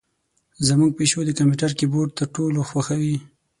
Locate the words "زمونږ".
0.67-0.91